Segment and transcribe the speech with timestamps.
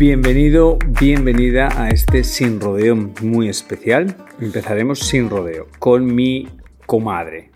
[0.00, 4.16] Bienvenido, bienvenida a este sin rodeo muy especial.
[4.40, 6.48] Empezaremos sin rodeo con mi
[6.86, 7.50] comadre.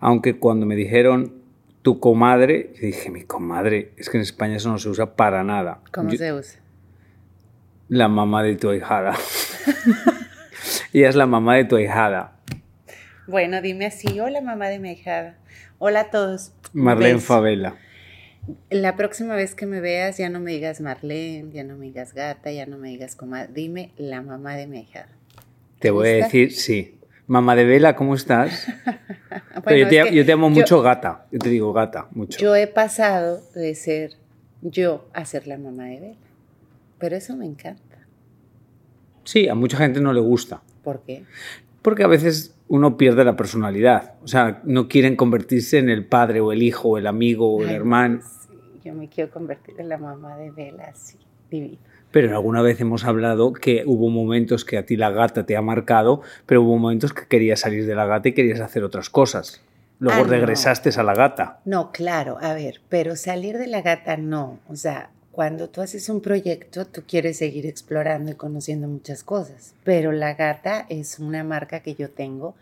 [0.00, 1.34] Aunque cuando me dijeron
[1.82, 5.44] tu comadre, yo dije mi comadre, es que en España eso no se usa para
[5.44, 5.80] nada.
[5.92, 6.58] ¿Cómo Yo- se usa?
[7.86, 9.14] La mamá de tu ahijada.
[10.92, 12.40] Ella es la mamá de tu ahijada.
[13.28, 15.38] Bueno, dime así, hola mamá de mi hijada.
[15.78, 16.50] Hola a todos.
[16.72, 17.20] Marlene.
[17.20, 17.76] Favela.
[18.70, 22.14] La próxima vez que me veas ya no me digas Marlene, ya no me digas
[22.14, 23.50] gata, ya no me digas comadre.
[23.52, 25.08] Dime la mamá de mi hijada.
[25.78, 26.94] Te voy a decir, sí.
[27.26, 28.66] Mamá de Vela, ¿cómo estás?
[29.64, 31.26] Pero yo, te, es que yo te amo yo- mucho gata.
[31.30, 32.38] Yo te digo gata, mucho.
[32.38, 34.12] Yo he pasado de ser
[34.62, 36.16] yo a ser la mamá de Bella.
[36.98, 37.82] Pero eso me encanta.
[39.24, 40.62] Sí, a mucha gente no le gusta.
[40.82, 41.24] ¿Por qué?
[41.82, 44.14] Porque a veces uno pierde la personalidad.
[44.22, 47.62] O sea, no quieren convertirse en el padre o el hijo o el amigo o
[47.62, 48.20] el Ay, hermano.
[48.88, 51.16] Sí, yo me quiero convertir en la mamá de Bella, así,
[51.50, 51.78] divino.
[52.10, 55.62] Pero alguna vez hemos hablado que hubo momentos que a ti la gata te ha
[55.62, 59.60] marcado, pero hubo momentos que querías salir de la gata y querías hacer otras cosas.
[59.98, 60.30] Luego Ah, no.
[60.30, 61.60] regresaste a la gata.
[61.64, 64.58] No, claro, a ver, pero salir de la gata no.
[64.68, 69.74] O sea, cuando tú haces un proyecto, tú quieres seguir explorando y conociendo muchas cosas.
[69.84, 72.54] Pero la gata es una marca que yo tengo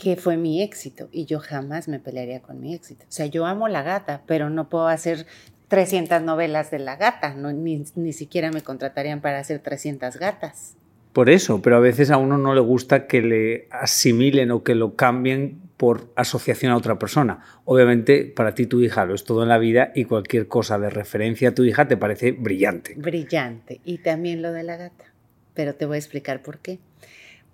[0.00, 3.04] que fue mi éxito y yo jamás me pelearía con mi éxito.
[3.04, 5.26] O sea, yo amo la gata, pero no puedo hacer
[5.68, 10.76] 300 novelas de la gata, no, ni, ni siquiera me contratarían para hacer 300 gatas.
[11.12, 14.74] Por eso, pero a veces a uno no le gusta que le asimilen o que
[14.74, 17.40] lo cambien por asociación a otra persona.
[17.66, 20.88] Obviamente, para ti tu hija lo es todo en la vida y cualquier cosa de
[20.88, 22.94] referencia a tu hija te parece brillante.
[22.96, 25.04] brillante y también lo de la gata.
[25.52, 26.78] Pero te voy a explicar por qué.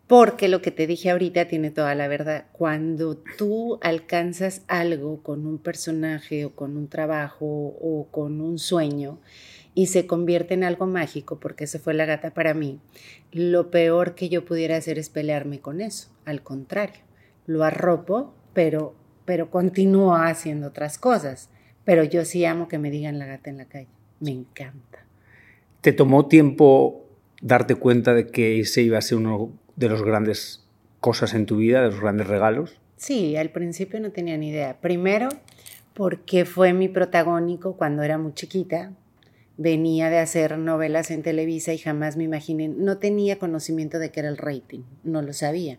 [0.07, 2.47] Porque lo que te dije ahorita tiene toda la verdad.
[2.53, 9.19] Cuando tú alcanzas algo con un personaje o con un trabajo o con un sueño
[9.75, 12.79] y se convierte en algo mágico, porque eso fue la gata para mí,
[13.33, 16.09] lo peor que yo pudiera hacer es pelearme con eso.
[16.25, 17.03] Al contrario,
[17.47, 21.51] lo arropo, pero, pero continúo haciendo otras cosas.
[21.85, 23.89] Pero yo sí amo que me digan la gata en la calle.
[24.21, 25.05] Me encanta.
[25.81, 27.07] ¿Te tomó tiempo
[27.43, 30.65] darte cuenta de que ese iba a ser uno de los grandes
[31.01, 32.79] cosas en tu vida, de los grandes regalos?
[32.97, 34.81] Sí, al principio no tenía ni idea.
[34.81, 35.29] Primero,
[35.95, 38.93] porque fue mi protagónico cuando era muy chiquita.
[39.59, 44.21] Venía de hacer novelas en Televisa y jamás me imaginé, no tenía conocimiento de qué
[44.21, 45.79] era el rating, no lo sabía.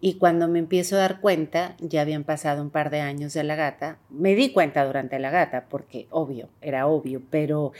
[0.00, 3.42] Y cuando me empiezo a dar cuenta, ya habían pasado un par de años de
[3.42, 7.72] la gata, me di cuenta durante la gata, porque obvio, era obvio, pero,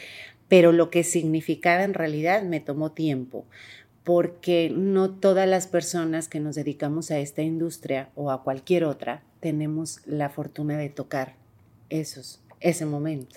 [0.49, 3.45] pero lo que significaba en realidad me tomó tiempo,
[4.09, 9.23] porque no todas las personas que nos dedicamos a esta industria o a cualquier otra
[9.41, 11.35] tenemos la fortuna de tocar
[11.91, 13.37] esos, ese momento.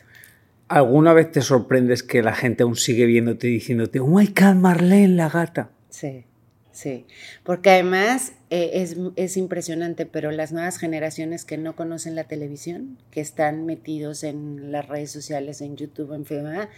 [0.70, 4.56] ¿Alguna vez te sorprendes que la gente aún sigue viéndote y diciéndote, oh my God,
[4.56, 5.72] Marlene, la gata?
[5.90, 6.24] Sí,
[6.72, 7.06] sí.
[7.44, 12.98] Porque además eh, es, es impresionante, pero las nuevas generaciones que no conocen la televisión,
[13.12, 16.70] que están metidos en las redes sociales, en YouTube, en Facebook,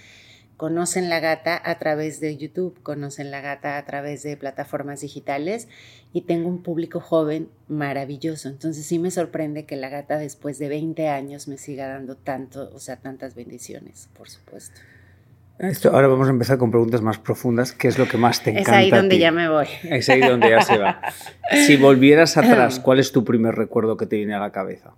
[0.63, 5.67] conocen la gata a través de YouTube, conocen la gata a través de plataformas digitales
[6.13, 8.47] y tengo un público joven maravilloso.
[8.47, 12.71] Entonces sí me sorprende que la gata después de 20 años me siga dando tanto,
[12.73, 14.79] o sea, tantas bendiciones, por supuesto.
[15.59, 17.73] Esto, ahora vamos a empezar con preguntas más profundas.
[17.73, 18.71] ¿Qué es lo que más te encanta?
[18.71, 19.67] Es ahí donde ya me voy.
[19.83, 21.01] Es ahí donde ya se va.
[21.67, 24.93] Si volvieras atrás, ¿cuál es tu primer recuerdo que te viene a la cabeza?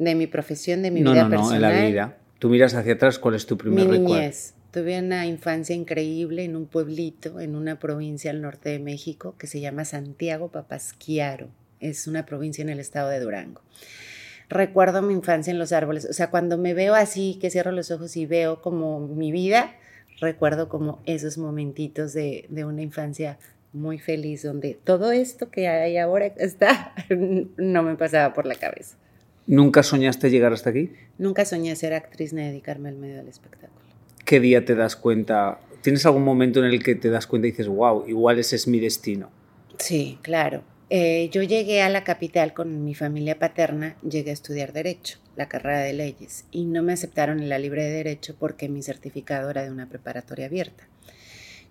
[0.00, 1.72] De mi profesión, de mi no, vida no, no, personal.
[1.72, 2.16] en la vida.
[2.40, 4.16] Tú miras hacia atrás, ¿cuál es tu primer Mi recuerdo?
[4.16, 4.55] niñez.
[4.70, 9.46] Tuve una infancia increíble en un pueblito, en una provincia al norte de México que
[9.46, 11.48] se llama Santiago Papasquiaro.
[11.80, 13.62] es una provincia en el estado de Durango.
[14.48, 17.90] Recuerdo mi infancia en los árboles, o sea, cuando me veo así, que cierro los
[17.90, 19.74] ojos y veo como mi vida,
[20.20, 23.38] recuerdo como esos momentitos de, de una infancia
[23.72, 26.94] muy feliz, donde todo esto que hay ahora está,
[27.56, 28.96] no me pasaba por la cabeza.
[29.46, 30.92] ¿Nunca soñaste llegar hasta aquí?
[31.18, 33.75] Nunca soñé ser actriz ni dedicarme al medio del espectáculo.
[34.26, 35.60] ¿Qué día te das cuenta?
[35.82, 38.66] ¿Tienes algún momento en el que te das cuenta y dices, wow, igual ese es
[38.66, 39.30] mi destino?
[39.78, 40.64] Sí, claro.
[40.90, 45.48] Eh, yo llegué a la capital con mi familia paterna, llegué a estudiar Derecho, la
[45.48, 49.48] carrera de leyes, y no me aceptaron en la libre de Derecho porque mi certificado
[49.48, 50.88] era de una preparatoria abierta.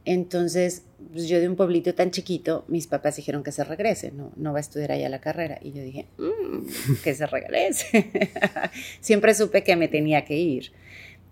[0.06, 4.32] Entonces, pues, yo de un pueblito tan chiquito, mis papás dijeron que se regrese, no,
[4.38, 5.58] no va a estudiar allá la carrera.
[5.62, 8.12] Y yo dije, mm, que se regrese.
[9.02, 10.72] Siempre supe que me tenía que ir.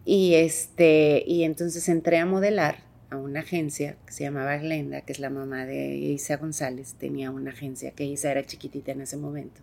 [0.05, 5.13] Y, este, y entonces entré a modelar a una agencia que se llamaba Glenda, que
[5.13, 9.17] es la mamá de Isa González, tenía una agencia que Isa era chiquitita en ese
[9.17, 9.61] momento.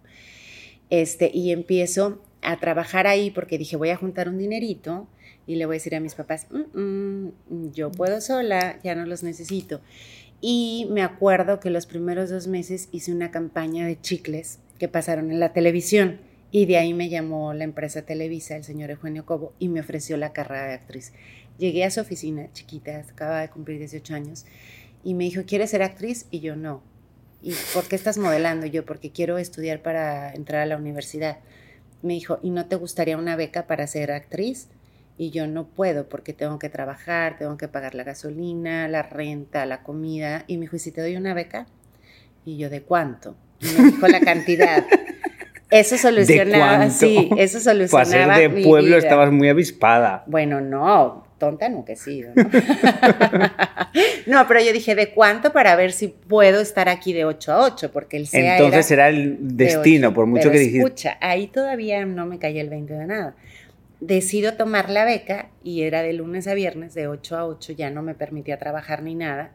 [0.89, 5.09] Este, y empiezo a trabajar ahí porque dije, voy a juntar un dinerito
[5.47, 9.05] y le voy a decir a mis papás, mm, mm, yo puedo sola, ya no
[9.05, 9.81] los necesito.
[10.41, 15.31] Y me acuerdo que los primeros dos meses hice una campaña de chicles que pasaron
[15.31, 16.19] en la televisión
[16.53, 20.17] y de ahí me llamó la empresa Televisa, el señor Eugenio Cobo, y me ofreció
[20.17, 21.13] la carrera de actriz.
[21.59, 24.47] Llegué a su oficina, chiquita, acaba de cumplir 18 años,
[25.05, 26.27] y me dijo, ¿quieres ser actriz?
[26.31, 26.83] Y yo no.
[27.43, 28.67] ¿Y por qué estás modelando?
[28.67, 31.39] yo, porque quiero estudiar para entrar a la universidad.
[32.03, 34.69] Me dijo, ¿y no te gustaría una beca para ser actriz?
[35.17, 39.67] Y yo no puedo porque tengo que trabajar, tengo que pagar la gasolina, la renta,
[39.67, 40.45] la comida.
[40.47, 41.67] Y me dijo, ¿y si te doy una beca?
[42.45, 43.37] Y yo, ¿de cuánto?
[43.61, 44.85] Y me dijo la cantidad.
[45.71, 48.27] Eso solucionaba, sí, eso solucionaba.
[48.27, 50.25] Para ser de pueblo estabas muy avispada.
[50.27, 52.33] Bueno, no, tonta nunca he sido.
[52.35, 52.45] ¿no?
[54.27, 57.65] no, pero yo dije, ¿de cuánto para ver si puedo estar aquí de 8 a
[57.65, 57.93] 8?
[57.93, 60.79] Porque el SEA Entonces era, el destino, por mucho que dijiste.
[60.79, 63.37] Escucha, ahí todavía no me caía el 20 de nada.
[64.01, 67.91] Decido tomar la beca y era de lunes a viernes, de 8 a 8, ya
[67.91, 69.53] no me permitía trabajar ni nada.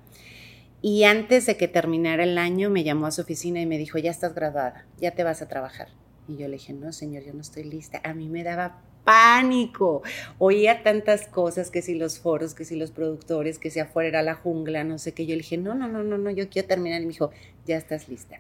[0.82, 3.98] Y antes de que terminara el año me llamó a su oficina y me dijo,
[3.98, 5.88] ya estás graduada, ya te vas a trabajar.
[6.28, 8.02] Y yo le dije, no, señor, yo no estoy lista.
[8.04, 10.02] A mí me daba pánico.
[10.40, 14.22] Oía tantas cosas, que si los foros, que si los productores, que si afuera era
[14.24, 15.26] la jungla, no sé qué.
[15.26, 17.02] Yo le dije, no, no, no, no, no, yo quiero terminar.
[17.02, 17.32] Y me dijo,
[17.66, 18.40] ya estás lista.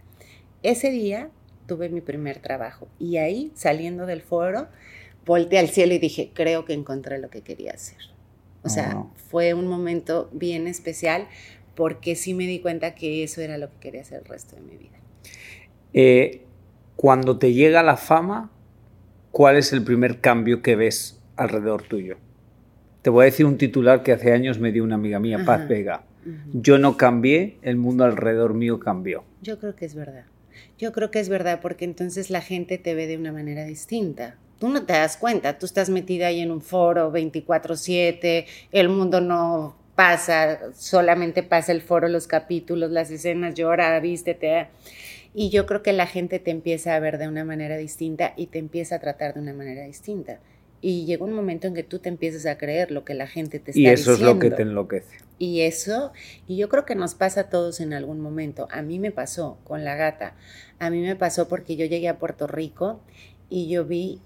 [0.63, 1.29] Ese día
[1.67, 4.67] tuve mi primer trabajo y ahí, saliendo del foro,
[5.25, 7.97] volteé al cielo y dije, creo que encontré lo que quería hacer.
[8.63, 9.11] O sea, oh.
[9.29, 11.27] fue un momento bien especial
[11.75, 14.61] porque sí me di cuenta que eso era lo que quería hacer el resto de
[14.61, 14.97] mi vida.
[15.93, 16.44] Eh,
[16.95, 18.51] cuando te llega la fama,
[19.31, 22.17] ¿cuál es el primer cambio que ves alrededor tuyo?
[23.01, 25.67] Te voy a decir un titular que hace años me dio una amiga mía, Paz
[25.67, 26.03] Vega.
[26.53, 29.23] Yo no cambié, el mundo alrededor mío cambió.
[29.43, 30.25] Yo creo que es verdad.
[30.79, 34.37] Yo creo que es verdad porque entonces la gente te ve de una manera distinta.
[34.59, 39.21] Tú no te das cuenta, tú estás metida ahí en un foro 24/7, el mundo
[39.21, 44.67] no pasa, solamente pasa el foro, los capítulos, las escenas, llora, vístete.
[45.37, 48.47] Y yo creo que la gente te empieza a ver de una manera distinta y
[48.47, 50.39] te empieza a tratar de una manera distinta.
[50.79, 53.59] Y llega un momento en que tú te empiezas a creer lo que la gente
[53.59, 53.99] te está diciendo.
[53.99, 55.17] Y eso es lo que te enloquece.
[55.37, 56.13] Y eso,
[56.47, 58.69] y yo creo que nos pasa a todos en algún momento.
[58.71, 60.35] A mí me pasó con la gata.
[60.79, 63.01] A mí me pasó porque yo llegué a Puerto Rico
[63.49, 64.21] y yo vi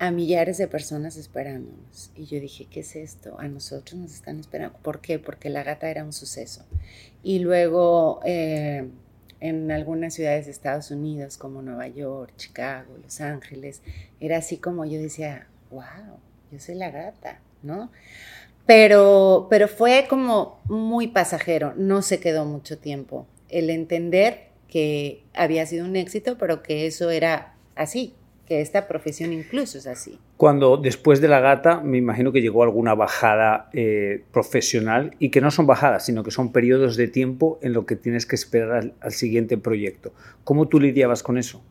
[0.00, 2.10] a millares de personas esperándonos.
[2.16, 3.38] Y yo dije, ¿qué es esto?
[3.38, 4.76] A nosotros nos están esperando.
[4.82, 5.20] ¿Por qué?
[5.20, 6.64] Porque la gata era un suceso.
[7.22, 8.88] Y luego eh,
[9.44, 13.82] en algunas ciudades de Estados Unidos como Nueva York, Chicago, Los Ángeles,
[14.18, 16.18] era así como yo decía, wow,
[16.50, 17.90] yo soy la gata, ¿no?
[18.64, 23.26] Pero, pero fue como muy pasajero, no se quedó mucho tiempo.
[23.50, 28.14] El entender que había sido un éxito, pero que eso era así,
[28.46, 30.18] que esta profesión incluso es así.
[30.36, 35.40] Cuando después de la gata, me imagino que llegó alguna bajada eh, profesional y que
[35.40, 38.92] no son bajadas, sino que son periodos de tiempo en lo que tienes que esperar
[39.00, 40.12] al, siguiente proyecto.
[40.44, 41.62] ¿Cómo tú lidiabas con eso?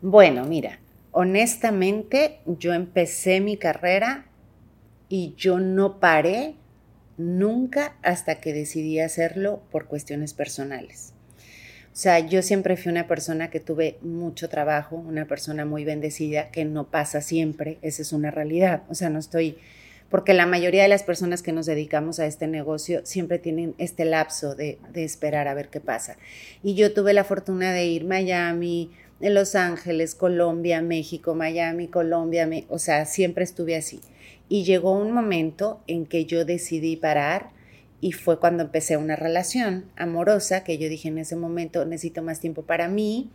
[0.00, 0.78] Bueno, mira,
[1.12, 4.26] honestamente yo empecé mi carrera
[5.08, 6.54] y yo no paré
[7.16, 11.13] nunca hasta que decidí hacerlo por cuestiones personales.
[11.94, 16.50] O sea, yo siempre fui una persona que tuve mucho trabajo, una persona muy bendecida,
[16.50, 18.82] que no pasa siempre, esa es una realidad.
[18.88, 19.58] O sea, no estoy,
[20.10, 24.04] porque la mayoría de las personas que nos dedicamos a este negocio siempre tienen este
[24.04, 26.16] lapso de, esperar a ver qué pasa.
[26.64, 31.86] Y yo tuve la fortuna de ir a Miami, en Los Ángeles, Colombia, México, Miami,
[31.86, 34.00] Colombia, o sea, siempre estuve así.
[34.48, 37.50] Y llegó un momento en que yo decidí parar
[38.00, 42.40] y fue cuando empecé una relación amorosa que yo dije en ese momento necesito más
[42.40, 43.30] tiempo para mí.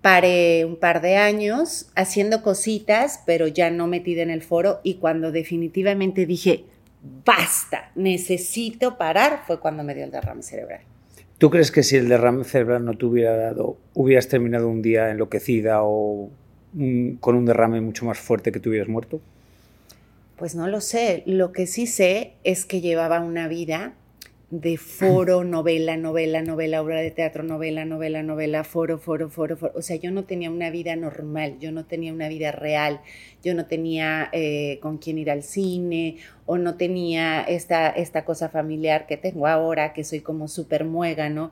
[0.00, 4.94] Paré un par de años haciendo cositas, pero ya no metida en el foro y
[4.94, 6.64] cuando definitivamente dije,
[7.24, 10.80] basta, necesito parar, fue cuando me dio el derrame cerebral.
[11.38, 15.10] ¿Tú crees que si el derrame cerebral no te hubiera dado, hubieras terminado un día
[15.10, 16.30] enloquecida o
[17.20, 19.20] con un derrame mucho más fuerte que te hubieras muerto?
[20.36, 21.22] Pues no lo sé.
[21.26, 23.94] Lo que sí sé es que llevaba una vida
[24.52, 29.72] de foro, novela, novela, novela, obra de teatro, novela, novela, novela, foro, foro, foro, foro.
[29.74, 33.00] O sea, yo no tenía una vida normal, yo no tenía una vida real,
[33.42, 38.50] yo no tenía eh, con quién ir al cine o no tenía esta, esta cosa
[38.50, 41.50] familiar que tengo ahora, que soy como súper muégano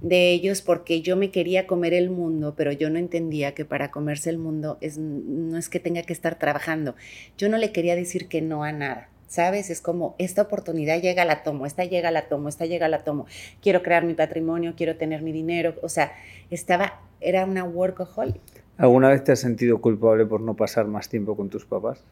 [0.00, 3.92] de ellos porque yo me quería comer el mundo, pero yo no entendía que para
[3.92, 6.96] comerse el mundo es, no es que tenga que estar trabajando.
[7.38, 9.08] Yo no le quería decir que no a nada.
[9.30, 9.70] ¿Sabes?
[9.70, 13.26] Es como, esta oportunidad llega, la tomo, esta llega, la tomo, esta llega, la tomo.
[13.62, 15.76] Quiero crear mi patrimonio, quiero tener mi dinero.
[15.82, 16.12] O sea,
[16.50, 18.40] estaba, era una workaholic.
[18.76, 22.02] ¿Alguna vez te has sentido culpable por no pasar más tiempo con tus papás?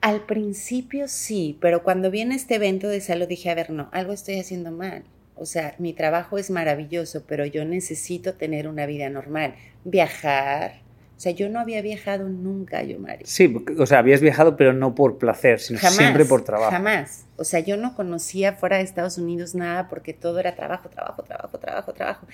[0.00, 4.12] Al principio sí, pero cuando viene este evento de salud dije, a ver, no, algo
[4.12, 5.04] estoy haciendo mal.
[5.36, 9.54] O sea, mi trabajo es maravilloso, pero yo necesito tener una vida normal,
[9.84, 10.80] viajar,
[11.16, 13.24] o sea, yo no había viajado nunca, yo, Mari.
[13.24, 16.70] Sí, o sea, habías viajado, pero no por placer, sino siempre por trabajo.
[16.70, 17.24] Jamás.
[17.36, 21.22] O sea, yo no conocía fuera de Estados Unidos nada porque todo era trabajo, trabajo,
[21.22, 22.26] trabajo, trabajo, trabajo.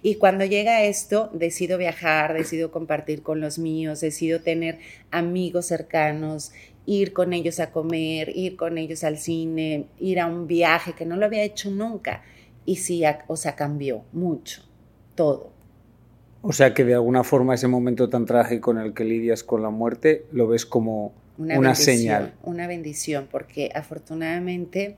[0.00, 4.78] Y cuando llega esto, decido viajar, decido compartir con los míos, decido tener
[5.10, 6.52] amigos cercanos,
[6.86, 11.04] ir con ellos a comer, ir con ellos al cine, ir a un viaje que
[11.04, 12.22] no lo había hecho nunca.
[12.64, 14.62] Y sí, o sea, cambió mucho,
[15.14, 15.59] todo.
[16.42, 19.62] O sea que de alguna forma ese momento tan trágico en el que lidias con
[19.62, 22.34] la muerte lo ves como una, señal.
[22.42, 24.96] Una bendición, porque afortunadamente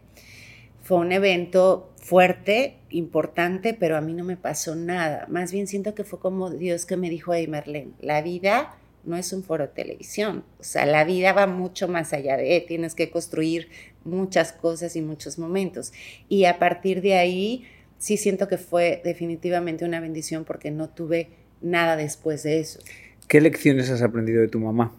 [0.82, 5.26] fue un evento fuerte, importante, pero a mí no me pasó nada.
[5.28, 9.16] Más bien siento que fue como Dios que me dijo, hey Marlene, la vida no
[9.16, 10.44] es un foro de televisión.
[10.60, 13.68] O sea, la vida va mucho más allá de, tienes que construir
[14.04, 15.92] muchas cosas y muchos momentos.
[16.28, 17.64] Y a partir de ahí
[18.02, 21.28] sí siento que fue definitivamente una bendición porque no tuve
[21.60, 22.80] nada después de eso.
[23.28, 24.92] ¿Qué lecciones has aprendido de tu mamá?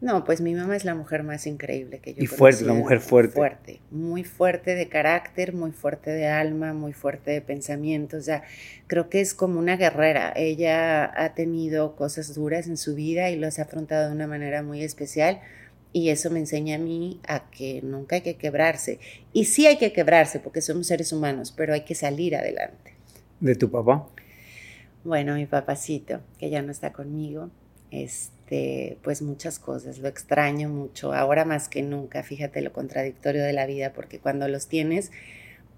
[0.00, 3.00] No, pues mi mamá es la mujer más increíble que yo Y fuerte, la mujer
[3.00, 3.34] fuerte.
[3.34, 8.16] Fuerte, muy fuerte de carácter, muy fuerte de alma, muy fuerte de pensamiento.
[8.16, 8.42] O sea,
[8.86, 10.32] creo que es como una guerrera.
[10.34, 14.62] Ella ha tenido cosas duras en su vida y las ha afrontado de una manera
[14.62, 15.40] muy especial
[15.94, 18.98] y eso me enseña a mí a que nunca hay que quebrarse.
[19.32, 22.94] Y sí hay que quebrarse porque somos seres humanos, pero hay que salir adelante.
[23.38, 24.08] ¿De tu papá?
[25.04, 27.48] Bueno, mi papacito, que ya no está conmigo,
[27.92, 33.52] este, pues muchas cosas, lo extraño mucho, ahora más que nunca, fíjate lo contradictorio de
[33.52, 35.12] la vida, porque cuando los tienes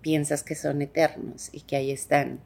[0.00, 2.40] piensas que son eternos y que ahí están.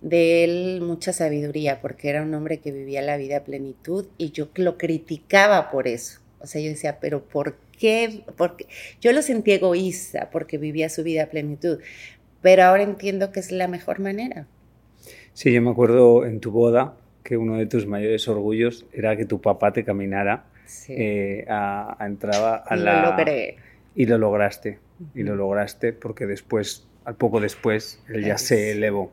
[0.00, 4.32] De él mucha sabiduría, porque era un hombre que vivía la vida a plenitud y
[4.32, 6.21] yo lo criticaba por eso.
[6.42, 8.24] O sea, yo decía, pero ¿por qué?
[8.36, 8.66] Porque
[9.00, 11.78] yo lo sentí egoísta porque vivía su vida a plenitud,
[12.40, 14.46] pero ahora entiendo que es la mejor manera.
[15.32, 19.24] Sí, yo me acuerdo en tu boda que uno de tus mayores orgullos era que
[19.24, 20.44] tu papá te caminara
[20.88, 23.02] eh, a, entrada a la...
[23.02, 23.56] Lo logré.
[23.94, 24.78] Y lo lograste.
[25.14, 29.12] Y lo lograste porque después, al poco después, él ya se elevó.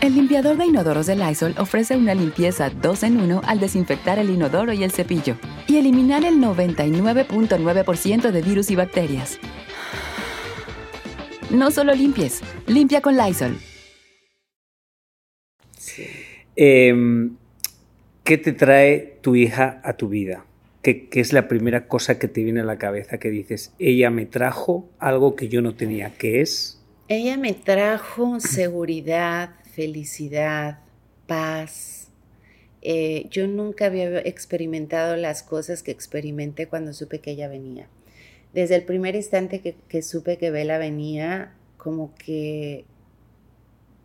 [0.00, 4.30] El limpiador de inodoros de Lysol ofrece una limpieza 2 en 1 al desinfectar el
[4.30, 5.36] inodoro y el cepillo
[5.66, 9.40] y eliminar el 99.9% de virus y bacterias.
[11.50, 13.58] No solo limpies, limpia con Lysol.
[16.54, 17.36] Em,
[18.22, 20.44] ¿Qué te trae tu hija a tu vida?
[20.80, 24.10] ¿Qué, ¿Qué, es la primera cosa que te viene a la cabeza que dices, ella
[24.10, 26.12] me trajo algo que yo no tenía?
[26.16, 26.78] ¿Qué es?
[27.10, 30.80] Ella me trajo seguridad, felicidad,
[31.28, 32.08] paz.
[32.82, 37.86] Eh, yo nunca había experimentado las cosas que experimenté cuando supe que ella venía.
[38.52, 42.86] Desde el primer instante que, supe que Vela venía, como que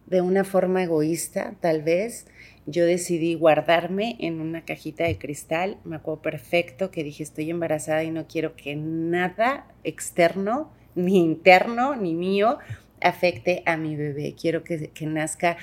[0.05, 2.27] de una forma egoísta, tal vez,
[2.67, 5.79] yo decidí guardarme en una cajita de cristal.
[5.85, 11.95] Me acuerdo perfecto que dije, estoy embarazada y no quiero que nada externo, ni interno,
[11.95, 12.59] ni mío,
[13.03, 14.35] afecte a mi bebé.
[14.39, 15.57] Quiero que, nazca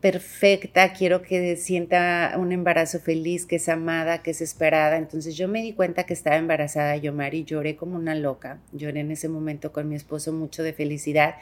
[0.00, 4.96] perfecta, quiero que sienta un embarazo feliz, que es amada, que es esperada.
[4.96, 8.60] Entonces yo me di cuenta que estaba embarazada, yo Mari, lloré como una loca.
[8.72, 11.36] Lloré en ese momento con mi esposo mucho de felicidad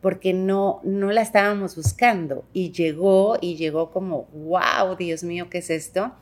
[0.00, 5.58] porque no, no la estábamos buscando y llegó y llegó como, wow, Dios mío, ¿qué
[5.58, 6.12] es esto?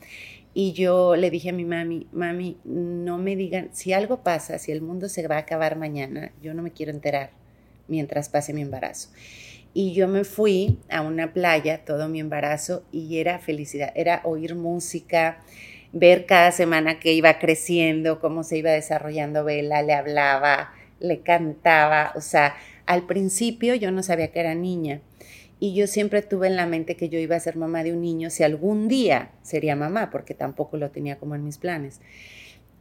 [0.53, 4.71] Y yo le dije a mi mami, mami, no me digan, si algo pasa, si
[4.71, 7.29] el mundo se va a acabar mañana, yo no me quiero enterar
[7.87, 9.09] mientras pase mi embarazo.
[9.73, 14.55] Y yo me fui a una playa todo mi embarazo y era felicidad, era oír
[14.55, 15.39] música,
[15.93, 22.11] ver cada semana que iba creciendo, cómo se iba desarrollando Vela, le hablaba, le cantaba,
[22.15, 25.01] o sea, al principio yo no sabía que era niña
[25.59, 28.01] y yo siempre tuve en la mente que yo iba a ser mamá de un
[28.01, 31.99] niño si algún día sería mamá, porque tampoco lo tenía como en mis planes.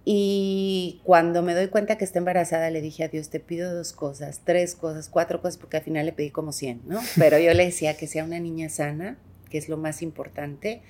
[0.09, 3.93] Y cuando me doy cuenta que está embarazada, le dije a Dios, te pido dos
[3.93, 7.01] cosas, tres cosas, cuatro cosas, porque al final le pedí como cien, ¿no?
[7.19, 9.19] Pero yo le decía que sea una niña sana,
[9.51, 10.81] que es lo más importante.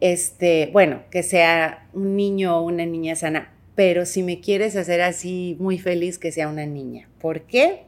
[0.00, 5.00] Este, bueno, que sea un niño o una niña sana, pero si me quieres hacer
[5.00, 7.08] así muy feliz, que sea una niña.
[7.20, 7.84] ¿Por qué?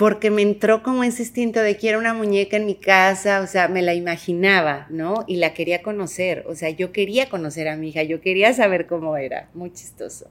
[0.00, 3.68] Porque me entró como ese instinto de quiero una muñeca en mi casa, o sea,
[3.68, 5.24] me la imaginaba, ¿no?
[5.26, 8.86] Y la quería conocer, o sea, yo quería conocer a mi hija, yo quería saber
[8.86, 10.30] cómo era, muy chistoso.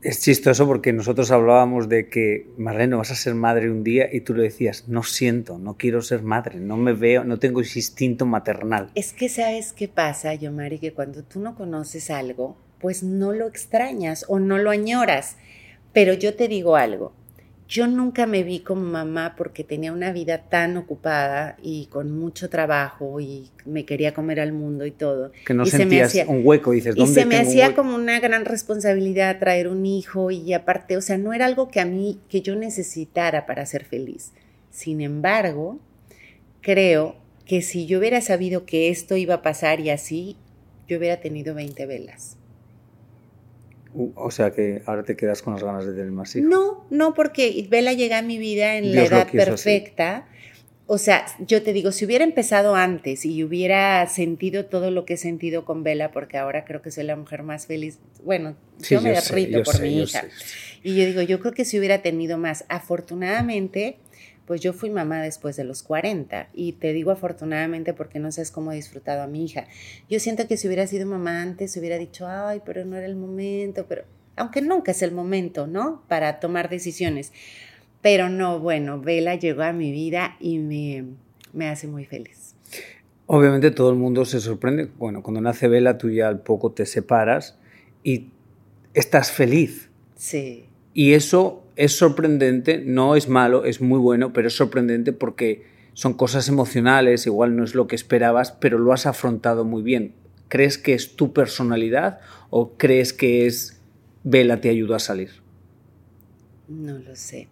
[0.00, 4.22] Es chistoso porque nosotros hablábamos de que, Marlene, vas a ser madre un día y
[4.22, 7.80] tú le decías, no siento, no quiero ser madre, no me veo, no tengo ese
[7.80, 8.90] instinto maternal.
[8.94, 13.48] Es que sabes qué pasa, Yomari, que cuando tú no conoces algo, pues no lo
[13.48, 15.36] extrañas o no lo añoras.
[15.92, 17.12] Pero yo te digo algo,
[17.68, 22.48] yo nunca me vi como mamá porque tenía una vida tan ocupada y con mucho
[22.48, 25.32] trabajo y me quería comer al mundo y todo.
[25.44, 28.20] Que no y sentías un hueco, dices, ¿dónde Y se me tengo hacía como una
[28.20, 32.18] gran responsabilidad traer un hijo y aparte, o sea, no era algo que a mí,
[32.30, 34.32] que yo necesitara para ser feliz.
[34.70, 35.78] Sin embargo,
[36.62, 40.36] creo que si yo hubiera sabido que esto iba a pasar y así,
[40.88, 42.37] yo hubiera tenido 20 velas.
[43.94, 46.48] O sea que ahora te quedas con las ganas de tener más hijos.
[46.50, 49.36] No, no, porque Vela llega a mi vida en la Dios edad así.
[49.36, 50.26] perfecta.
[50.90, 55.14] O sea, yo te digo, si hubiera empezado antes y hubiera sentido todo lo que
[55.14, 58.94] he sentido con Vela, porque ahora creo que soy la mujer más feliz, bueno, Sí,
[58.94, 60.22] yo me derrito por sé, mi hija.
[60.22, 60.28] sé.
[60.82, 63.98] Y yo digo, yo creo que si hubiera tenido más, afortunadamente,
[64.48, 68.50] pues yo fui mamá después de los 40 y te digo afortunadamente porque no sabes
[68.50, 69.66] cómo he disfrutado a mi hija.
[70.08, 73.14] Yo siento que si hubiera sido mamá antes, hubiera dicho, ay, pero no era el
[73.14, 74.04] momento, pero
[74.36, 76.02] aunque nunca es el momento, ¿no?
[76.08, 77.30] Para tomar decisiones.
[78.00, 81.04] Pero no, bueno, Vela llegó a mi vida y me,
[81.52, 82.54] me hace muy feliz.
[83.26, 84.88] Obviamente todo el mundo se sorprende.
[84.96, 87.58] Bueno, cuando nace Vela tú ya al poco te separas
[88.02, 88.30] y
[88.94, 89.90] estás feliz.
[90.16, 90.70] Sí.
[90.94, 95.64] Y eso es sorprendente, no es malo, es muy bueno, pero es sorprendente porque
[95.94, 100.12] son cosas emocionales, igual no es lo que esperabas, pero lo has afrontado muy bien.
[100.48, 102.18] ¿Crees que es tu personalidad
[102.50, 103.80] o crees que es
[104.24, 105.30] Vela te ayudó a salir?
[106.66, 107.46] No lo sé.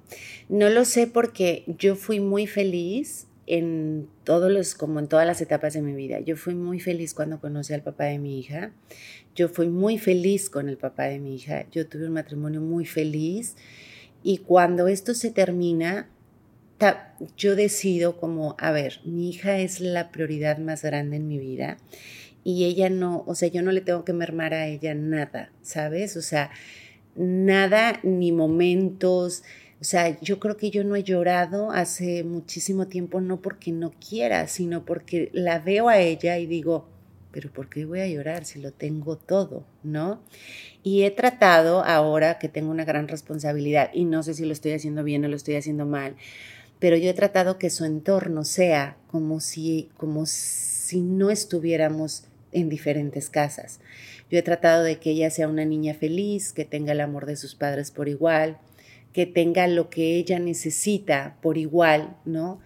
[0.49, 5.41] No lo sé porque yo fui muy feliz en todos los, como en todas las
[5.41, 6.19] etapas de mi vida.
[6.19, 8.73] Yo fui muy feliz cuando conocí al papá de mi hija.
[9.37, 11.65] Yo fui muy feliz con el papá de mi hija.
[11.71, 13.55] Yo tuve un matrimonio muy feliz.
[14.29, 16.09] Y cuando esto se termina,
[17.37, 21.77] yo decido como, a ver, mi hija es la prioridad más grande en mi vida.
[22.43, 26.17] Y ella no, o sea, yo no le tengo que mermar a ella nada, ¿sabes?
[26.17, 26.51] O sea,
[27.15, 29.45] nada, ni momentos.
[29.81, 33.93] O sea, yo creo que yo no he llorado hace muchísimo tiempo, no porque no
[33.93, 36.89] quiera, sino porque la veo a ella y digo,
[37.37, 40.23] pero ¿por qué voy a llorar si lo tengo todo, no?
[40.83, 44.73] Y he tratado ahora que tengo una gran responsabilidad, y no sé si lo estoy
[44.73, 46.17] haciendo bien o lo estoy haciendo mal,
[46.79, 52.71] pero yo he tratado que su entorno sea como si, como si no estuviéramos en
[52.71, 53.81] diferentes casas.
[54.31, 57.37] Yo he tratado de que ella sea una niña feliz, que tenga el amor de
[57.37, 58.57] sus padres por igual,
[59.13, 62.61] que tenga lo que ella necesita por igual, ¿no?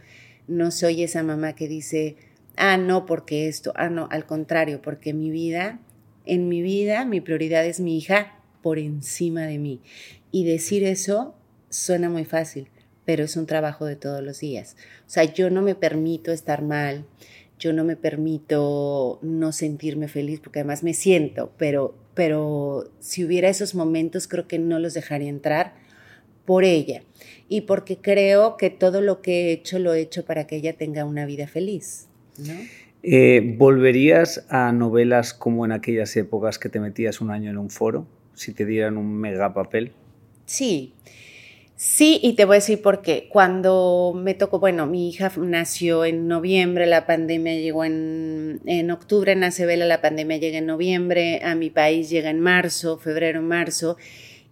[0.47, 2.15] No soy esa mamá que dice,
[2.57, 5.81] ah, no, porque esto, ah, no, al contrario, porque mi vida,
[6.27, 9.81] en mi vida, mi prioridad es mi hija por encima de mí.
[10.31, 11.35] Y decir eso
[11.69, 12.69] suena muy fácil,
[13.05, 14.77] pero es un trabajo de todos los días.
[15.07, 17.07] O sea, yo no me permito estar mal,
[17.59, 23.49] yo no me permito no sentirme feliz, porque además me siento, pero, pero si hubiera
[23.49, 25.75] esos momentos creo que no los dejaría entrar
[26.45, 27.03] por ella
[27.49, 30.77] y porque creo que todo lo que he hecho lo he hecho para que ella
[30.77, 32.10] tenga una vida feliz.
[32.41, 32.55] ¿No?
[33.03, 37.71] Eh, ¿Volverías a novelas como en aquellas épocas que te metías un año en un
[37.71, 39.93] foro, si te dieran un mega papel?
[40.45, 40.93] Sí,
[41.77, 43.29] sí, y te voy a decir por qué.
[43.31, 49.35] Cuando me tocó, bueno, mi hija nació en noviembre, la pandemia llegó en, en octubre,
[49.35, 53.97] nace Vela, la pandemia llega en noviembre, a mi país llega en marzo, febrero, marzo,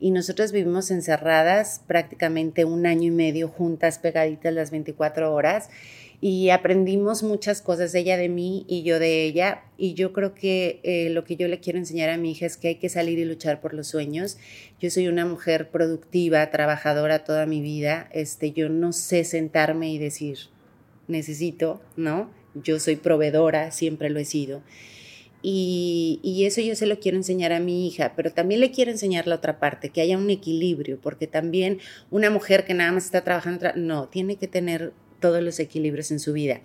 [0.00, 5.68] y nosotros vivimos encerradas prácticamente un año y medio juntas, pegaditas las 24 horas
[6.20, 9.62] y aprendimos muchas cosas, ella de mí y yo de ella.
[9.76, 12.56] Y yo creo que eh, lo que yo le quiero enseñar a mi hija es
[12.56, 14.36] que hay que salir y luchar por los sueños.
[14.80, 18.08] Yo soy una mujer productiva, trabajadora toda mi vida.
[18.12, 20.38] Este, yo no sé sentarme y decir,
[21.06, 22.30] necesito, ¿no?
[22.54, 24.62] Yo soy proveedora, siempre lo he sido.
[25.40, 28.90] Y, y, eso yo se lo quiero enseñar a mi hija, pero también le quiero
[28.90, 31.78] enseñar la otra parte, que haya un equilibrio, porque también
[32.10, 36.20] una mujer que nada más está trabajando, no, tiene que tener todos los equilibrios en
[36.20, 36.60] su vida.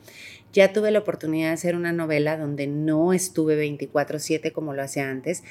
[0.54, 5.10] Ya tuve la oportunidad de hacer una novela donde no estuve 24/7 como lo hacía
[5.10, 5.44] antes,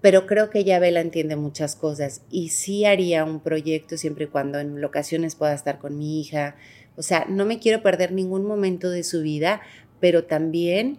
[0.00, 4.28] pero creo que ya Bella entiende muchas cosas y sí haría un proyecto siempre y
[4.28, 6.56] cuando en ocasiones pueda estar con mi hija.
[6.96, 9.60] O sea, no me quiero perder ningún momento de su vida,
[10.00, 10.98] pero también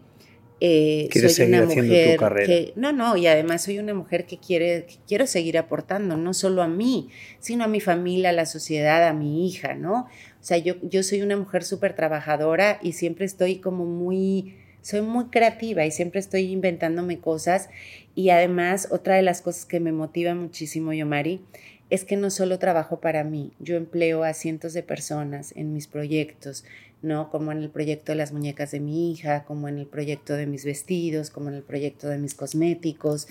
[0.61, 4.95] eh, soy una mujer que no no y además soy una mujer que quiere que
[5.07, 7.07] quiero seguir aportando no solo a mí
[7.39, 10.07] sino a mi familia a la sociedad a mi hija no
[10.41, 15.02] o sea, yo, yo soy una mujer súper trabajadora y siempre estoy como muy, soy
[15.02, 17.69] muy creativa y siempre estoy inventándome cosas.
[18.15, 21.41] Y además, otra de las cosas que me motiva muchísimo, Yomari,
[21.89, 25.88] es que no solo trabajo para mí, yo empleo a cientos de personas en mis
[25.88, 26.63] proyectos,
[27.02, 27.30] ¿no?
[27.32, 30.45] Como en el proyecto de las muñecas de mi hija, como en el proyecto de
[30.45, 33.28] mis vestidos, como en el proyecto de mis cosméticos.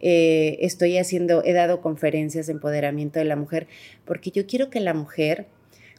[0.00, 3.66] Eh, estoy haciendo, he dado conferencias de empoderamiento de la mujer,
[4.04, 5.46] porque yo quiero que la mujer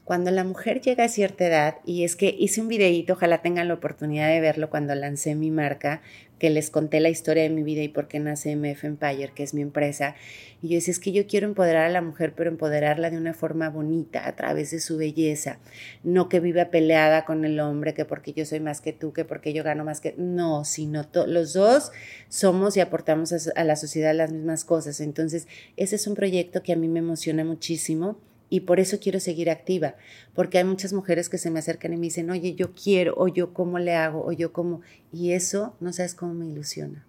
[0.06, 3.68] cuando la mujer llega a cierta edad, y es que hice un videíto, ojalá tengan
[3.68, 6.04] la oportunidad de verlo cuando lancé mi marca,
[6.38, 9.42] que les conté la historia de mi vida y por qué nace MF Empire, que
[9.42, 10.16] es mi empresa.
[10.62, 13.34] Y yo decía, es que yo quiero empoderar a la mujer, pero empoderarla de una
[13.34, 15.58] forma bonita, a través de su belleza.
[16.04, 19.26] No que viva peleada con el hombre, que porque yo soy más que tú, que
[19.26, 20.14] porque yo gano más que...
[20.18, 21.92] No, sino los dos
[22.30, 25.00] somos y aportamos a, a la sociedad las mismas cosas.
[25.00, 28.20] Entonces, ese es un proyecto que a mí me emociona muchísimo
[28.56, 29.96] y por eso quiero seguir activa,
[30.34, 33.28] porque hay muchas mujeres que se me acercan y me dicen, oye, yo quiero, o
[33.28, 34.80] yo cómo le hago, o yo cómo,
[35.12, 37.06] y eso no sabes cómo me ilusiona.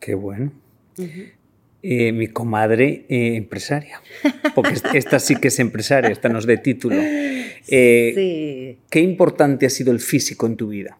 [0.00, 0.52] Qué bueno.
[1.82, 4.00] Eh, mi comadre eh, empresaria,
[4.54, 6.96] porque esta sí que es empresaria, esta no es de título.
[6.98, 8.78] Eh, sí.
[8.88, 10.96] ¿Qué importante ha sido el físico en tu vida?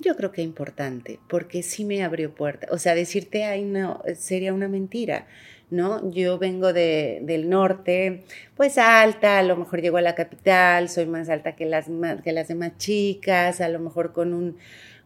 [0.00, 2.70] Yo creo que importante, porque sí me abrió puertas.
[2.72, 5.26] O sea, decirte, ay, no, sería una mentira
[5.70, 6.10] ¿no?
[6.10, 8.24] Yo vengo de, del norte,
[8.56, 11.86] pues alta, a lo mejor llego a la capital, soy más alta que las,
[12.22, 14.56] que las demás chicas, a lo mejor con un...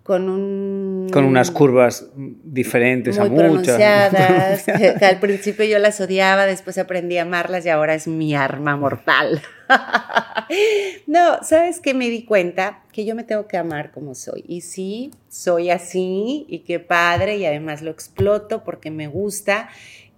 [0.02, 3.38] Con, un, con unas curvas diferentes muy a muchas.
[3.38, 4.64] pronunciadas,
[4.98, 8.76] que, al principio yo las odiaba, después aprendí a amarlas y ahora es mi arma
[8.76, 9.40] mortal.
[11.06, 12.82] no, ¿sabes qué me di cuenta?
[12.90, 14.42] Que yo me tengo que amar como soy.
[14.48, 19.68] Y sí, soy así y qué padre y además lo exploto porque me gusta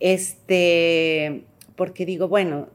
[0.02, 1.44] este,
[1.76, 2.68] porque digo, bueno,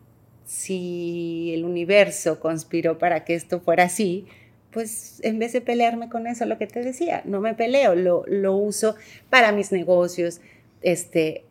[0.45, 4.25] si el universo conspiró para que esto fuera así,
[4.71, 8.23] pues en vez de pelearme con eso, lo que te decía, no me peleo, lo,
[8.27, 8.95] lo uso
[9.29, 10.39] para mis negocios
[10.81, 11.43] este,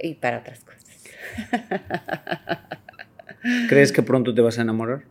[0.00, 0.84] y para otras cosas.
[3.68, 5.02] ¿Crees que pronto te vas a enamorar?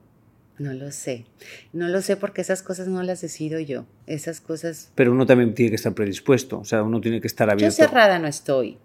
[0.60, 1.26] No lo sé.
[1.74, 3.86] No lo sé porque esas cosas no las decido yo.
[4.08, 4.94] Esas cosas.
[4.96, 6.60] Pero uno también tiene que estar predispuesto.
[6.60, 7.76] O sea, uno tiene que estar abierto.
[7.76, 8.78] Yo cerrada no estoy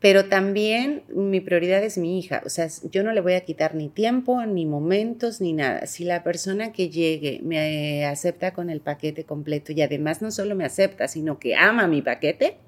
[0.00, 2.42] pero también mi prioridad es mi hija.
[2.44, 5.86] O sea, yo no le voy a quitar ni tiempo, ni momentos, ni nada.
[5.86, 10.54] Si la persona que llegue me acepta con el paquete completo y además no solo
[10.54, 12.58] me acepta, sino que ama mi paquete,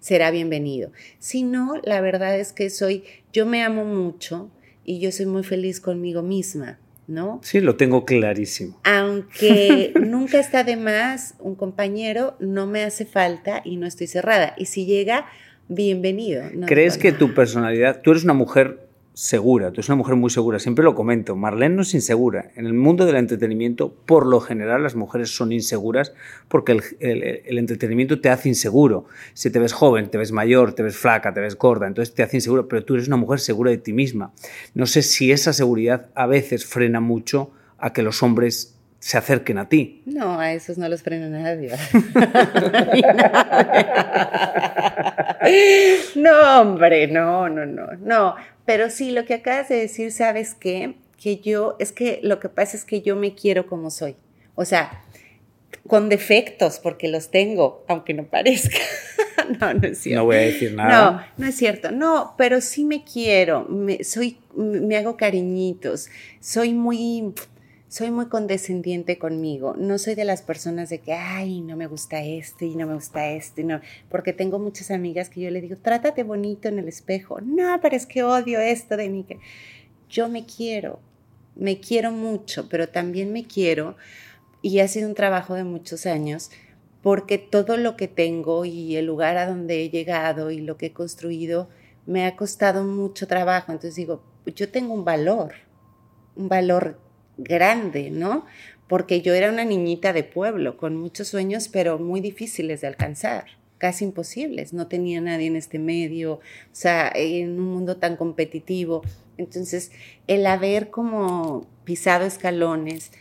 [0.00, 0.92] será bienvenido.
[1.18, 4.50] Si no, la verdad es que soy, yo me amo mucho
[4.84, 6.78] y yo soy muy feliz conmigo misma.
[7.08, 7.38] ¿No?
[7.44, 8.80] Sí, lo tengo clarísimo.
[8.82, 14.54] Aunque nunca está de más, un compañero no me hace falta y no estoy cerrada.
[14.58, 15.26] Y si llega,
[15.68, 16.44] bienvenido.
[16.66, 20.58] ¿Crees que tu personalidad, tú eres una mujer segura, tú eres una mujer muy segura,
[20.58, 22.50] siempre lo comento, Marlene no es insegura.
[22.54, 26.12] En el mundo del entretenimiento, por lo general, las mujeres son inseguras
[26.48, 29.06] porque el, el, entretenimiento te hace inseguro.
[29.32, 32.22] Si te ves joven, te ves mayor, te ves flaca, te ves gorda, entonces te
[32.22, 34.34] hace inseguro, pero tú eres una mujer segura de ti misma.
[34.74, 39.56] No sé si esa seguridad a veces frena mucho a que los hombres se acerquen
[39.56, 40.02] a ti.
[40.04, 41.70] No, a esos no los frena nadie.
[46.16, 48.36] No, hombre, no, no, no, no.
[48.64, 50.96] Pero sí, lo que acabas de decir, ¿sabes qué?
[51.16, 54.16] Que yo, es que lo que pasa es que yo me quiero como soy.
[54.54, 55.02] O sea,
[55.86, 58.78] con defectos, porque los tengo, aunque no parezca.
[59.60, 60.20] no, no es cierto.
[60.20, 61.10] No voy a decir nada.
[61.10, 61.90] No, no es cierto.
[61.90, 63.64] No, pero sí me quiero.
[63.68, 66.08] Me, soy, me hago cariñitos.
[66.40, 67.34] Soy muy
[67.88, 69.74] soy muy condescendiente conmigo.
[69.78, 72.94] No soy de las personas de que, ay, no me gusta este y no me
[72.94, 76.88] gusta este, no, porque tengo muchas amigas que yo le digo, trátate bonito en el
[76.88, 77.40] espejo.
[77.40, 79.24] No, pero es que odio esto de mí.
[80.08, 81.00] Yo me quiero,
[81.54, 83.96] me quiero mucho, pero también me quiero
[84.62, 86.50] y ha sido un trabajo de muchos años
[87.02, 90.86] porque todo lo que tengo y el lugar a donde he llegado y lo que
[90.86, 91.68] he construido
[92.04, 93.70] me ha costado mucho trabajo.
[93.70, 95.54] Entonces digo, yo tengo un valor,
[96.34, 96.98] un valor
[97.38, 98.46] grande, ¿no?
[98.88, 103.46] Porque yo era una niñita de pueblo, con muchos sueños, pero muy difíciles de alcanzar,
[103.78, 104.72] casi imposibles.
[104.72, 106.40] No tenía nadie en este medio, o
[106.72, 109.02] sea, en un mundo tan competitivo.
[109.38, 109.92] Entonces,
[110.28, 113.12] el haber como pisado escalones,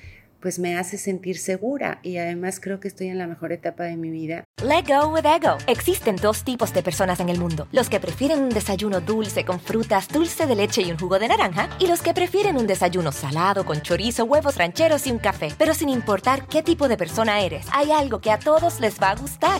[0.45, 3.97] pues me hace sentir segura y además creo que estoy en la mejor etapa de
[3.97, 4.43] mi vida.
[4.63, 5.57] Let go with ego.
[5.65, 9.59] Existen dos tipos de personas en el mundo: los que prefieren un desayuno dulce con
[9.59, 13.11] frutas, dulce de leche y un jugo de naranja, y los que prefieren un desayuno
[13.11, 15.51] salado con chorizo, huevos rancheros y un café.
[15.57, 19.09] Pero sin importar qué tipo de persona eres, hay algo que a todos les va
[19.09, 19.59] a gustar.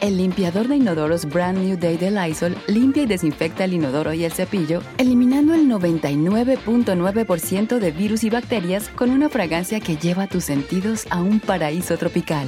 [0.00, 4.24] El limpiador de inodoros Brand New Day de Lysol limpia y desinfecta el inodoro y
[4.24, 10.44] el cepillo, eliminando el 99.9% de virus y bacterias con una fragancia que lleva tus
[10.44, 12.46] sentidos a un paraíso tropical.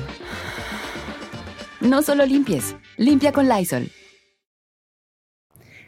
[1.81, 3.89] No solo limpies, limpia con Lysol.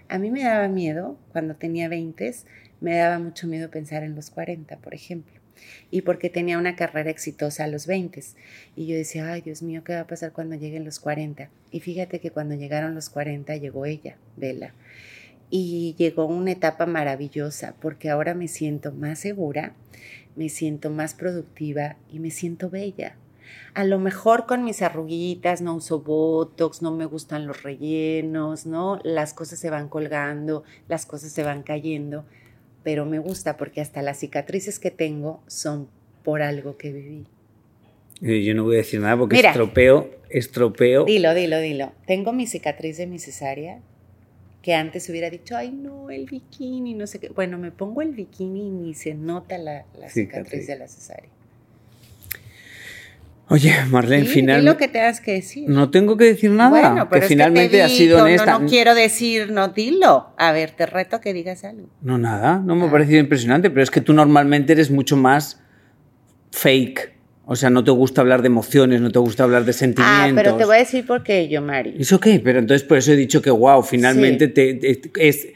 [0.09, 2.35] A mí me daba miedo, cuando tenía 20,
[2.81, 5.42] me daba mucho miedo pensar en los 40, por ejemplo
[5.91, 8.23] y porque tenía una carrera exitosa a los 20.
[8.77, 11.51] Y yo decía, ay Dios mío, ¿qué va a pasar cuando lleguen los 40?
[11.71, 14.75] Y fíjate que cuando llegaron los 40 llegó ella, Vela.
[15.51, 19.75] Y llegó una etapa maravillosa porque ahora me siento más segura,
[20.35, 23.17] me siento más productiva y me siento bella.
[23.75, 28.99] A lo mejor con mis arruguitas no uso botox, no me gustan los rellenos, ¿no?
[29.03, 32.25] Las cosas se van colgando, las cosas se van cayendo,
[32.83, 35.89] pero me gusta porque hasta las cicatrices que tengo son
[36.23, 37.27] por algo que viví.
[38.23, 41.05] Eh, yo no voy a decir nada porque estropeo, estropeo.
[41.05, 41.93] Dilo, dilo, dilo.
[42.07, 43.81] Tengo mi cicatriz de mi cesárea
[44.63, 47.29] que antes hubiera dicho, ay no, el bikini, no sé qué.
[47.31, 51.29] Bueno, me pongo el bikini y ni se nota la, cicatriz de la cesárea.
[53.53, 54.71] Oye, Marlene, finalmente.
[54.71, 55.69] lo que tengas que decir.
[55.69, 56.71] No tengo que decir nada.
[56.71, 58.53] Bueno, pero que finalmente ha sido honesta.
[58.53, 60.33] No, no quiero decir, no dilo.
[60.39, 61.91] A ver, te reto que digas algo.
[62.01, 62.63] No, nada.
[62.65, 62.91] No me ha ah.
[62.91, 65.61] parecido impresionante, pero es que tú normalmente eres mucho más
[66.51, 67.13] fake.
[67.45, 70.31] O sea, no te gusta hablar de emociones, no te gusta hablar de sentimientos.
[70.31, 71.97] Ah, pero te voy a decir por qué yo, Mari.
[71.99, 74.81] Es ok, pero entonces por eso he dicho que, wow, finalmente te,
[75.19, 75.49] es,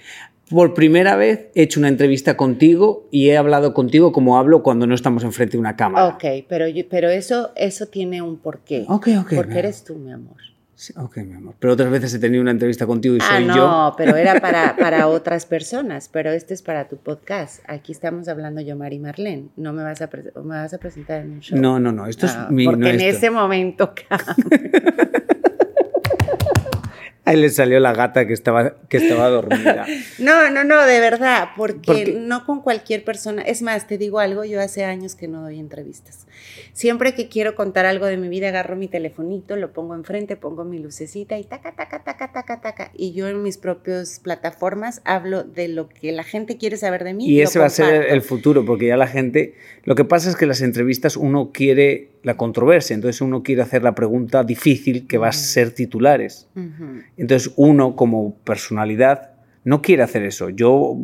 [0.50, 4.86] por primera vez he hecho una entrevista contigo y he hablado contigo como hablo cuando
[4.86, 6.08] no estamos enfrente de una cámara.
[6.08, 8.84] Ok, pero, pero eso, eso tiene un porqué.
[8.88, 9.34] Ok, ok.
[9.34, 10.36] Porque eres tú, mi amor.
[10.76, 11.54] Sí, ok, mi amor.
[11.58, 13.66] Pero otras veces he tenido una entrevista contigo y ah, soy no, yo.
[13.66, 16.10] No, pero era para, para otras personas.
[16.12, 17.64] Pero este es para tu podcast.
[17.66, 19.48] Aquí estamos hablando yo, Mari Marlene.
[19.56, 20.10] No me vas a,
[20.44, 21.58] me vas a presentar en un show.
[21.58, 22.06] No, no, no.
[22.06, 22.66] Esto es ah, mi.
[22.66, 23.94] Porque en ese momento.
[27.26, 29.84] Ahí le salió la gata que estaba, que estaba dormida.
[30.18, 33.42] No, no, no, de verdad, porque, no con cualquier persona.
[33.42, 36.26] Es más, te digo algo, yo hace años que no doy entrevistas.
[36.72, 40.64] Siempre que quiero contar algo de mi vida, agarro mi telefonito, lo pongo enfrente, pongo
[40.64, 42.90] mi lucecita y taca, taca, taca, taca, taca.
[42.94, 47.14] Y yo en mis propias plataformas hablo de lo que la gente quiere saber de
[47.14, 47.28] mí.
[47.28, 49.54] Y ese va a ser el futuro, porque ya la gente.
[49.84, 52.94] Lo que pasa es que las entrevistas uno quiere la controversia.
[52.94, 56.48] Entonces uno quiere hacer la pregunta difícil que va a ser titulares.
[57.16, 59.30] Entonces uno como personalidad
[59.64, 60.48] no quiere hacer eso.
[60.50, 60.96] Yo,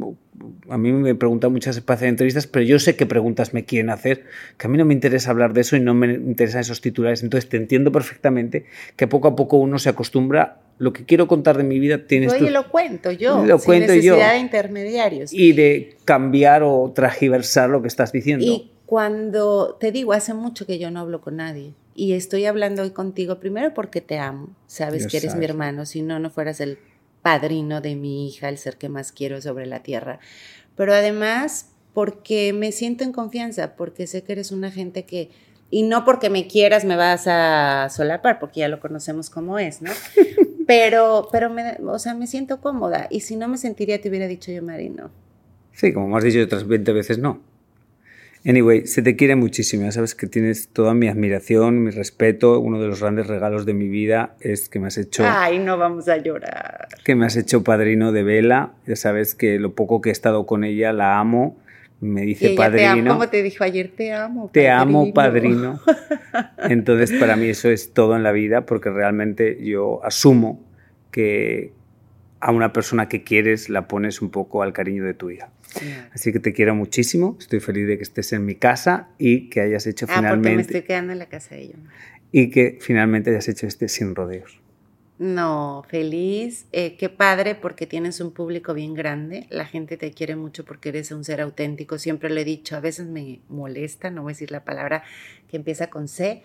[0.68, 3.90] a mí me preguntan muchas veces de entrevistas, pero yo sé qué preguntas me quieren
[3.90, 4.24] hacer,
[4.56, 7.22] que a mí no me interesa hablar de eso y no me interesan esos titulares.
[7.22, 8.64] Entonces te entiendo perfectamente
[8.96, 10.60] que poco a poco uno se acostumbra.
[10.78, 13.92] Lo que quiero contar de mi vida tienes Oye, lo cuento yo, lo sin cuento
[13.92, 15.32] necesidad de intermediarios.
[15.32, 18.46] Y de cambiar o tragiversar lo que estás diciendo.
[18.86, 22.90] Cuando te digo, hace mucho que yo no hablo con nadie y estoy hablando hoy
[22.90, 26.78] contigo primero porque te amo, sabes que eres mi hermano, si no, no fueras el
[27.22, 30.18] padrino de mi hija, el ser que más quiero sobre la tierra.
[30.76, 35.30] Pero además porque me siento en confianza, porque sé que eres una gente que,
[35.70, 39.82] y no porque me quieras me vas a solapar, porque ya lo conocemos como es,
[39.82, 39.90] ¿no?
[40.64, 43.08] Pero, pero me, o sea, me siento cómoda.
[43.10, 45.10] Y si no me sentiría, te hubiera dicho yo, Mari, no.
[45.72, 47.40] Sí, como me has dicho otras 20 veces, no.
[48.44, 49.84] Anyway, se te quiere muchísimo.
[49.84, 52.58] Ya sabes que tienes toda mi admiración, mi respeto.
[52.58, 55.24] Uno de los grandes regalos de mi vida es que me has hecho.
[55.26, 56.88] Ay, no vamos a llorar.
[57.04, 58.72] Que me has hecho padrino de Vela.
[58.86, 61.56] Ya sabes que lo poco que he estado con ella la amo.
[62.00, 63.12] Me dice padrino.
[63.12, 63.92] ¿Cómo te dijo ayer?
[63.94, 64.50] Te amo.
[64.52, 65.80] Te amo, padrino.
[66.68, 70.60] Entonces, para mí eso es todo en la vida porque realmente yo asumo
[71.12, 71.70] que
[72.42, 75.50] a una persona que quieres la pones un poco al cariño de tu hija.
[76.12, 79.60] Así que te quiero muchísimo, estoy feliz de que estés en mi casa y que
[79.60, 80.48] hayas hecho ah, finalmente...
[80.48, 81.74] Porque me estoy quedando en la casa de ella.
[82.32, 84.60] Y que finalmente hayas hecho este sin rodeos.
[85.20, 90.34] No, feliz, eh, qué padre porque tienes un público bien grande, la gente te quiere
[90.34, 94.22] mucho porque eres un ser auténtico, siempre lo he dicho, a veces me molesta, no
[94.22, 95.04] voy a decir la palabra
[95.48, 96.42] que empieza con C,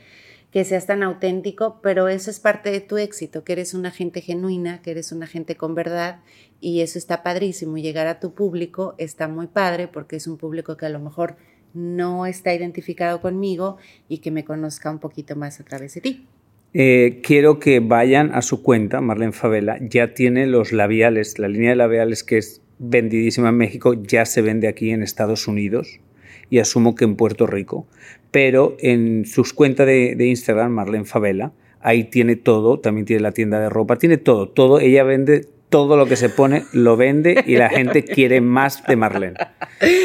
[0.57, 4.21] que seas tan auténtico, pero eso es parte de tu éxito, que eres una gente
[4.21, 6.21] genuina, que eres una gente con verdad
[6.59, 7.77] y eso está padrísimo.
[7.77, 11.35] Llegar a tu público está muy padre porque es un público que a lo mejor
[11.75, 13.77] no está identificado conmigo
[14.09, 16.27] y que me conozca un poquito más a través de ti.
[16.73, 21.69] Eh, quiero que vayan a su cuenta, Marlene Favela, ya tiene los labiales, la línea
[21.69, 25.99] de labiales que es vendidísima en México, ya se vende aquí en Estados Unidos
[26.49, 27.87] y asumo que en Puerto Rico.
[28.31, 33.59] Pero en sus cuentas de, Instagram, Marlene Favela, ahí tiene todo, también tiene la tienda
[33.59, 34.79] de ropa, tiene todo, todo.
[34.79, 38.95] Ella vende todo lo que se pone, lo vende y la gente quiere más de
[38.95, 39.35] Marlene.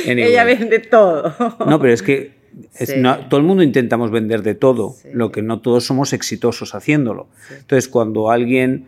[0.07, 1.35] Ella vende todo.
[1.67, 2.43] No, pero es que
[3.29, 7.29] todo el mundo intentamos vender de todo, lo que no todos somos exitosos haciéndolo.
[7.51, 8.87] Entonces, cuando alguien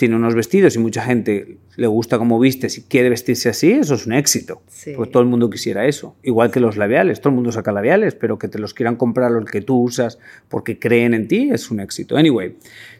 [0.00, 3.96] tiene unos vestidos y mucha gente le gusta cómo viste, si quiere vestirse así, eso
[3.96, 4.62] es un éxito.
[4.96, 6.16] Pues todo el mundo quisiera eso.
[6.22, 9.30] Igual que los labiales, todo el mundo saca labiales, pero que te los quieran comprar
[9.30, 12.16] los que tú usas porque creen en ti es un éxito.
[12.16, 12.56] Anyway,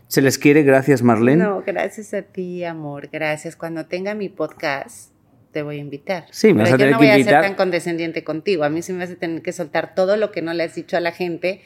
[0.08, 1.42] se les quiere, gracias Marlene.
[1.42, 3.56] No, gracias a ti, amor, gracias.
[3.56, 5.10] Cuando tenga mi podcast,
[5.52, 6.26] te voy a invitar.
[6.32, 8.62] Sí, me vas a tener yo no voy a ser tan condescendiente contigo.
[8.64, 10.74] A mí sí me vas a tener que soltar todo lo que no le has
[10.74, 11.62] dicho a la gente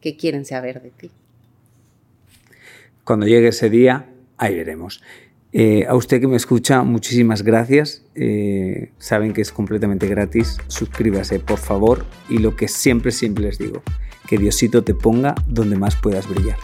[0.00, 1.10] que quieren saber de ti.
[3.04, 4.06] Cuando llegue ese día,
[4.40, 5.00] ahí veremos.
[5.52, 8.04] Eh, a usted que me escucha, muchísimas gracias.
[8.14, 10.58] Eh, saben que es completamente gratis.
[10.68, 12.04] Suscríbase, por favor.
[12.28, 13.82] Y lo que siempre, siempre les digo,
[14.28, 16.56] que Diosito te ponga donde más puedas brillar.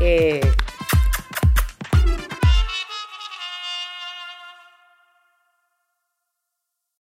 [0.00, 0.40] Eh,